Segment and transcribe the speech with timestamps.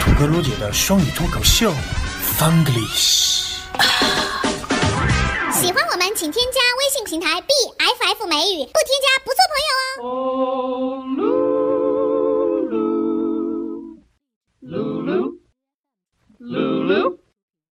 [0.00, 1.72] 土哥罗姐的双语脱口秀
[2.38, 3.46] ，Funglish。
[5.52, 10.02] 喜欢我们，请添加微信平台 b f f 美语，不添加不做朋友哦。
[10.02, 11.04] Oh,
[12.62, 12.84] Lulu,
[14.62, 15.38] Lulu,
[16.38, 17.18] Lulu,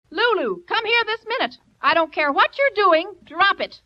[0.09, 1.57] Lulu, come here this minute.
[1.79, 3.81] I don't care what you're doing, drop it.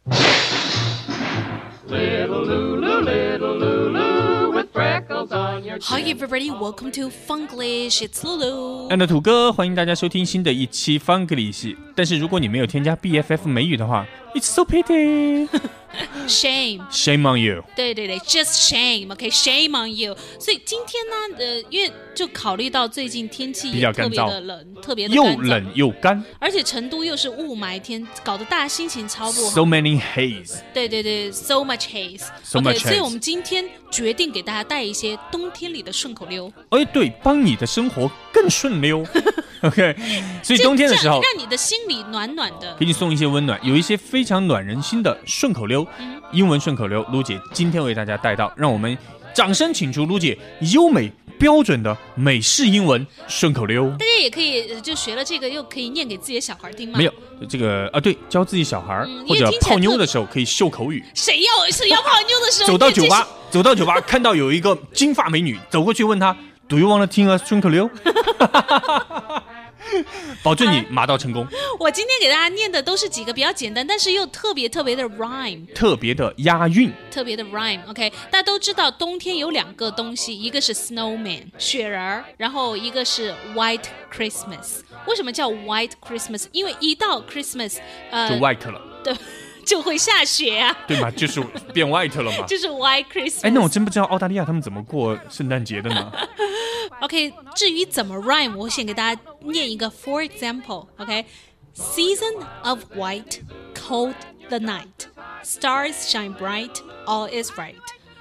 [1.88, 4.07] Little Lulu, little Lulu,
[5.84, 8.02] Hi everybody, welcome to Funglish.
[8.02, 8.90] It's Lulu.
[8.90, 11.76] and 土哥，欢迎大家收听新的一期 Funglish。
[11.96, 15.48] 但是如果你没有添加 BFF 美语的话，It's so pity。
[16.28, 16.86] Shame.
[16.92, 17.64] Shame on you。
[17.76, 20.16] 对对对，just shame，OK，shame、on you。
[20.40, 29.52] 所以今天呢，呃，因为就考虑到最近天气比较特别的冷，特别的又冷又干而且成都又是雾霾天，搞得大家心情超不好。
[29.52, 30.60] ，so many haze。
[30.74, 32.26] 对对对，so much haze。
[32.44, 36.52] So OK，much 所以我们今天决定给大家带一些冬天里的顺口溜。
[36.70, 39.06] 哎，对，帮你的生活更顺溜。
[39.68, 39.96] OK，
[40.44, 42.86] 所以冬天的时候，让你的心里暖暖的给。
[42.86, 45.86] 你送一些温暖，有一些非常暖人心的顺口溜，
[46.32, 48.98] 英文顺口溜，卢姐今天为大家带到，让我们
[49.34, 50.38] 掌声请出卢姐
[50.74, 53.90] 优美标准的美式英文顺口溜。
[53.92, 56.98] 大家也可以呃就学了这个，又可以念给自己的小孩听吗？
[56.98, 57.14] 没有，
[57.50, 61.04] 这个啊，对，教自己小孩、嗯或者泡妞的时候可以秀口语。
[61.14, 66.36] 谁要是要泡妞的时候走到酒吧，走到酒吧，看到有一个金发美女，走过去问她
[66.68, 67.90] ，Do you want to 听 a 顺口溜？
[70.44, 71.48] 保证你马到成功，
[71.80, 76.92] 我今天给大家念的都是几个比较简单，但是又特别特别的 rhyme，特别的押韵。
[77.12, 77.80] 特别的 rhyme。
[77.90, 84.82] OK，大家都知道冬天有两个东西，一个是 snowman 雪人儿，然后一个是 white Christmas。
[85.08, 86.46] 为什么叫 white Christmas？
[86.52, 87.78] 因为一到 Christmas，
[88.12, 89.16] 呃，就 white 了，对，
[89.66, 91.10] 就会下雪啊，对吗？
[91.12, 91.42] 就是
[91.74, 92.46] 变 white 了嘛。
[92.46, 93.42] 就是 white Christmas。
[93.44, 96.12] 哎，那我真不知道澳大利亚他们怎么过圣诞节的呢？
[97.02, 100.88] OK，至于怎么 rhyme，我先给大家念一个 For example。
[100.98, 103.42] OK，Season、of white,
[103.76, 104.16] cold
[104.50, 105.06] the night,
[105.44, 107.76] stars shine bright, all is right。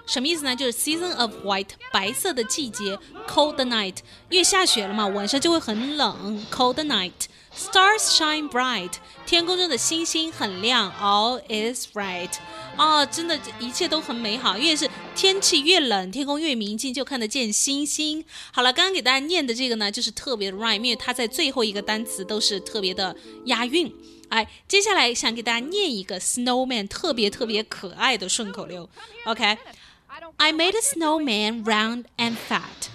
[0.06, 0.54] 什么意思呢？
[0.54, 2.96] 就是 season of white 白色的季节
[3.26, 3.96] ，cold the night，
[4.28, 7.12] 因为下雪了嘛，晚上就会很冷，cold the night。
[7.56, 8.92] Stars shine bright，
[9.24, 12.30] 天空中的星星很亮，all is right。
[12.76, 14.58] 哦，真的，一切都很美好。
[14.58, 18.22] 因为是天气越冷，天空越明净，就看得见星星。
[18.52, 23.16] 好了，刚刚给大家念的这个呢，就是特别的 rhyme，因为它在最后一个单词都是特别的
[23.46, 23.90] 押韵。
[24.28, 28.86] 哎，接下来想给大家念一个 snowman 特别特别可爱的顺口溜。
[29.24, 32.90] OK，I made a snowman round and fat,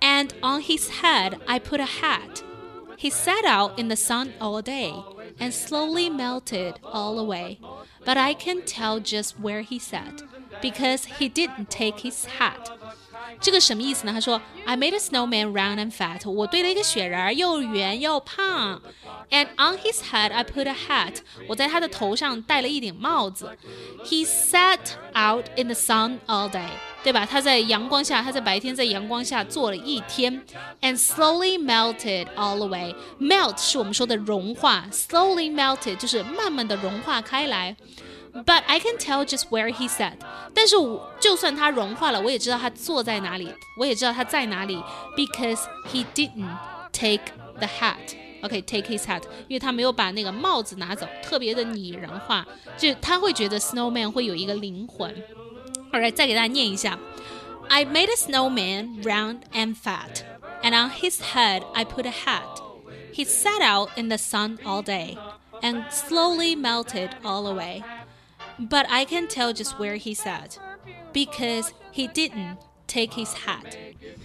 [0.00, 2.42] and on his head I put a hat.
[2.98, 4.92] He sat out in the sun all day
[5.40, 7.60] and slowly melted all away.
[8.04, 10.22] But I can tell just where he sat
[10.60, 12.70] because he didn't take his hat.
[13.39, 14.13] 这个什么意思呢？
[14.13, 16.29] 他说，I made a snowman round and fat。
[16.29, 18.81] 我堆了一个雪人儿，又圆又胖。
[19.29, 21.17] And on his head I put a hat。
[21.47, 23.57] 我在他的头上戴了一顶帽子。
[24.05, 24.79] He sat
[25.13, 26.69] out in the sun all day。
[27.03, 27.25] 对吧？
[27.25, 30.41] 他在阳光下，他在白天在阳光下坐了一天，
[30.81, 37.75] and slowly melted all away。melt 是我们说的融化，slowly melted 就是慢慢的融化开来。
[38.37, 40.17] But I can tell just where he sat。
[40.53, 44.81] 但是我就算他融化了，我也知道他坐在哪里，我也知道他在哪里，
[45.15, 45.59] because
[45.91, 46.57] he didn't
[46.91, 52.45] take the hat。OK，take、his hat，因为他没有把那个帽子拿走，特别的拟人化，
[52.77, 55.15] 就他会觉得 snowman 会有一个灵魂。
[55.91, 56.99] Alright，再给大家念一下。
[57.69, 60.23] I made a snowman round and fat,
[60.61, 62.61] and on his head I put a hat.
[63.13, 65.17] He sat out in the sun all day,
[65.61, 67.81] and slowly melted all away.
[68.59, 70.57] But I can tell just where he sat,
[71.11, 73.77] because he didn't take his hat.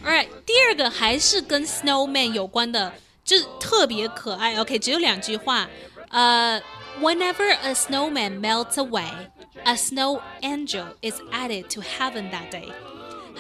[0.05, 2.93] Alright，第二个还是跟 snowman 有关的，
[3.25, 4.57] 就是特别可爱。
[4.57, 5.69] OK，只有两句话。
[6.11, 6.61] 呃、
[7.01, 9.11] Whenever a snowman melts away,
[9.65, 12.73] a snow angel is added to heaven that day.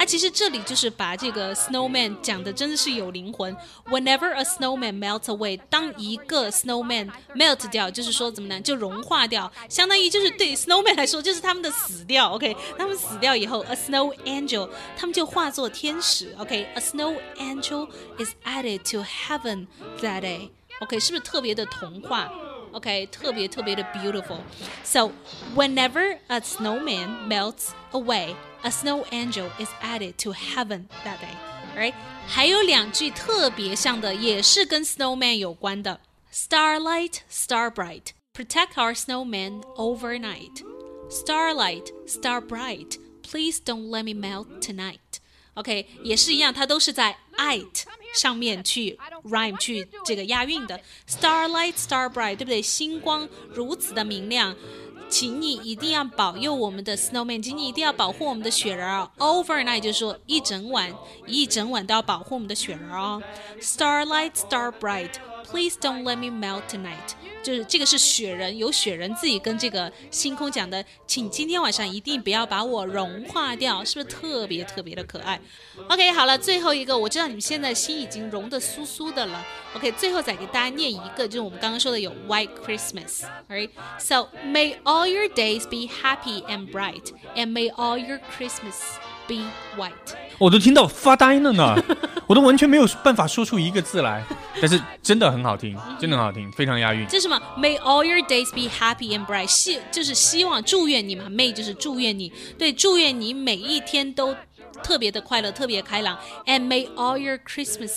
[0.06, 3.56] 其实这里就是把这个 snowman 讲的真的是有灵魂。
[3.89, 8.62] Whenever a snowman melts away，当一个 snowman melt 掉，就是说怎么呢？
[8.62, 12.31] 就融化掉，相当于就是对 snowman 来说，就是他们的死掉。
[12.31, 16.33] OK，他们死掉以后，a snow angel，他们就化作天使。
[16.38, 17.88] OK，a snow angel
[18.18, 19.68] is added to heaven
[20.01, 20.50] that day。
[20.81, 22.31] OK，是不是特别的童话
[22.73, 24.40] ？Okay, 特别特别的 beautiful.
[24.85, 25.12] So,
[25.55, 31.35] whenever a snowman melts away, a snow angel is added to heaven that day.
[31.76, 31.94] Right?
[32.26, 36.00] 还有两句特别像的，也是跟 snowman 有关的。
[36.32, 40.62] Starlight, star bright, protect our snowman overnight.
[41.11, 42.99] Starlight, star bright,
[43.31, 50.80] Please don't let me melt tonight。OK，也是一样，它都是在 it 上面去 rhyme 去这个押韵的。
[51.08, 52.62] Starlight, star bright，对不对？
[52.62, 54.56] 星光如此的明亮。
[55.10, 59.08] 请你一定要保佑我们的 snowman，请你一定要保护我们的雪人儿。
[59.20, 60.92] Overnight 就是说一整晚，
[61.28, 63.22] 一整晚都要保护我们的雪人哦。
[63.62, 65.12] Starlight, star bright,
[65.44, 67.13] please don't let me melt tonight。
[67.44, 75.38] 就是这个是雪人，有雪人自己跟这个星空讲的，请今天晚上一定不要把我融化掉，是不是特别特别的可爱
[75.90, 79.45] ？OK，好了，最后一个，我知道你们现在心已经融得酥酥的了。
[79.75, 88.80] OK，最后再给大家念一个，就是我们刚刚说的有 White Christmas，Alright，so may all your days be happy and bright，and may all your Christmas
[89.28, 89.44] be
[89.75, 90.23] white。
[90.38, 91.75] 我都听到发呆了呢，
[92.27, 94.24] 我都完全没有办法说出一个字来，
[94.59, 97.06] 但是真的很好听，真的很好听，非常押韵。
[97.07, 104.35] 这是什么？May all your days be happy and bright，希就是希望祝愿你嘛，May 就是祝愿你，对，祝愿你每一天都
[104.83, 107.91] 特别的快乐，特别开朗，and may all your Christmas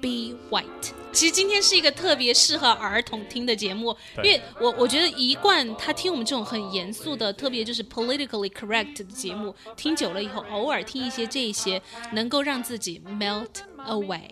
[0.00, 0.92] be white。
[1.10, 11.80] 其实今天是一个特别适合儿童听的节目，因为我我觉得一贯他听我们这种很严肃的，特别就是 politically correct 的节目，听久了以后，偶尔听一些这些，
[12.12, 13.48] 能够让自己 melt
[13.86, 14.28] away。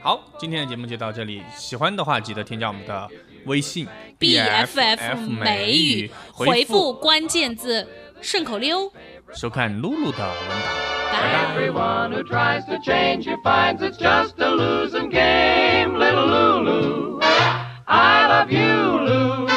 [0.00, 3.08] 好，今天的节目就到这里，喜欢的话记得添加我们的
[3.46, 3.86] 微信
[4.18, 7.86] BFF 美语回复关键字
[8.20, 8.92] 顺口溜，
[9.34, 10.91] 收看露露的文档。
[11.12, 11.42] 拜。
[11.52, 17.20] Everyone who tries to change you finds it's just a losing game, little Lulu.
[17.86, 19.48] I love you, Lulu.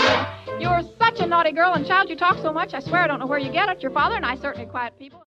[0.60, 2.10] You're such a naughty girl and child.
[2.10, 2.74] You talk so much.
[2.74, 3.82] I swear I don't know where you get it.
[3.82, 5.24] Your father and I certainly quiet people.